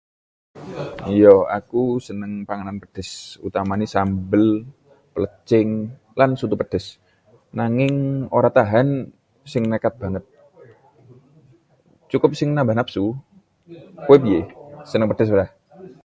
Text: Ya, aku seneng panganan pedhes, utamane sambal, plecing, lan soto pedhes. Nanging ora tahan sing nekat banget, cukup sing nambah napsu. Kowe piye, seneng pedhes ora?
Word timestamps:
Ya, 1.21 1.33
aku 1.57 1.81
seneng 2.07 2.33
panganan 2.49 2.77
pedhes, 2.83 3.09
utamane 3.47 3.85
sambal, 3.93 4.45
plecing, 5.13 5.69
lan 6.19 6.31
soto 6.39 6.55
pedhes. 6.61 6.85
Nanging 7.59 7.95
ora 8.37 8.49
tahan 8.57 8.87
sing 9.51 9.63
nekat 9.71 9.93
banget, 10.01 10.23
cukup 12.11 12.31
sing 12.39 12.49
nambah 12.55 12.75
napsu. 12.77 13.05
Kowe 14.07 14.17
piye, 14.23 14.41
seneng 14.91 15.07
pedhes 15.11 15.29
ora? 15.35 15.47